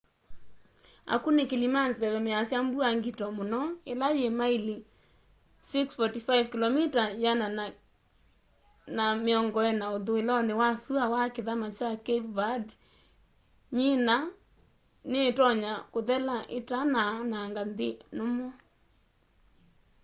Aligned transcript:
akunikili 1.13 1.67
ma 1.75 1.81
nzeve 1.89 2.19
measya 2.27 2.59
mbua 2.65 2.87
ngito 2.97 3.25
mũno 3.37 3.59
ila 3.91 4.07
yi 4.19 4.27
maili 4.39 4.75
645 5.69 6.49
kĩlomita 6.51 7.03
1040 7.17 9.85
ũthũĩlonĩ 9.97 10.53
wa 10.61 10.69
syũa 10.83 11.05
wa 11.13 11.23
kithama 11.35 11.67
kya 11.77 11.91
cape 12.05 12.29
verde 12.37 12.73
nyina 13.75 14.15
ni 15.09 15.19
itonya 15.29 15.73
kũthela 15.93 16.35
itanaanang'a 16.57 17.61
nthi 17.69 17.89
nũmũ 18.15 18.47